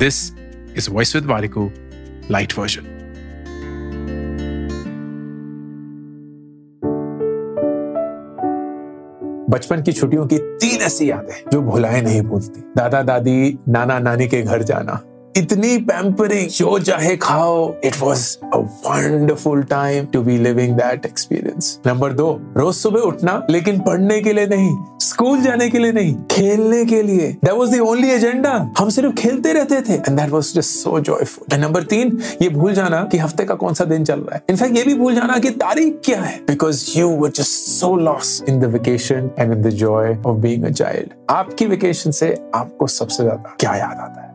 This 0.00 0.32
is 0.76 0.90
voice 0.90 1.16
with 1.16 1.24
Warikoo 1.24 1.70
light 2.30 2.58
version 2.58 2.96
बचपन 9.50 9.82
की 9.82 9.92
छुट्टियों 9.92 10.26
की 10.26 10.38
तीन 10.38 10.80
ऐसी 10.80 11.10
यादें 11.10 11.50
जो 11.52 11.60
भुलाए 11.62 12.00
नहीं 12.00 12.22
भूलती। 12.22 12.60
दादा 12.76 13.02
दादी 13.02 13.58
नाना 13.68 13.98
नानी 13.98 14.28
के 14.28 14.42
घर 14.42 14.62
जाना 14.62 15.00
इतनी 15.40 15.76
पैम्परिंग 15.88 16.48
जो 16.50 16.78
चाहे 16.80 17.16
खाओ। 17.16 17.74
It 17.84 17.96
was 18.00 18.26
a 18.44 18.56
wonderful 18.56 19.62
time 19.70 20.06
to 20.12 20.22
be 20.22 20.38
living 20.38 20.74
that 20.76 21.06
experience 21.06 21.78
number 21.86 22.12
दो 22.12 22.30
रोज 22.56 22.74
सुबह 22.76 23.00
उठना, 23.02 23.46
लेकिन 23.50 23.80
पढ़ने 23.80 24.20
के 24.20 24.32
लिए 24.32 24.46
नहीं 24.46 24.76
स्कूल 25.02 25.40
जाने 25.42 25.68
के 25.70 25.78
लिए 25.78 25.92
नहीं, 25.92 26.14
खेलने 26.30 26.84
के 26.84 27.02
लिए। 27.02 27.28
That 27.44 27.52
was 27.52 27.74
the 27.74 27.78
only 27.80 28.10
agenda 28.10 28.50
हम 28.78 28.90
सिर्फ़ 28.90 29.14
खेलते 29.14 29.52
रहते 29.52 29.80
थे। 29.82 29.94
And 29.94 30.18
that 30.18 30.30
was 30.30 30.52
just 30.54 30.70
so 30.72 31.00
joyful 31.00 31.54
and 31.54 31.64
number 31.64 31.82
तीन, 31.84 32.18
ये 32.42 32.48
भूल 32.48 32.74
जाना 32.74 33.02
कि 33.12 33.18
हफ़्ते 33.18 33.44
का 33.44 33.54
कौन 33.54 33.74
सा 33.74 33.84
दिन 33.84 34.04
चल 34.04 34.20
रहा 34.20 34.36
है। 34.36 34.42
इनफैक्ट 34.50 34.76
ये 34.76 34.82
भी 34.84 34.94
भूल 34.94 35.14
जाना 35.14 35.38
कि 35.38 35.50
तारीख 35.60 36.00
क्या 36.04 36.20
है। 36.20 36.36
Because 36.48 36.84
you 36.98 37.08
were 37.10 37.30
just 37.30 37.68
so 37.70 37.94
lost 37.98 38.48
in 38.48 38.60
the 38.60 38.72
vacation 38.72 39.30
and 39.38 39.52
in 39.52 39.62
the 39.62 39.70
joy 39.76 40.16
of 40.16 40.36
being 40.38 40.64
a 40.64 40.70
child 40.72 41.14
आपकी 41.30 41.66
वेकेशन 41.66 42.10
से 42.12 42.34
आपको 42.54 42.86
सबसे 42.88 43.22
ज़्यादा 43.22 43.56
क्या 43.60 43.74
याद 43.76 43.98
आता 43.98 44.20
है? 44.20 44.28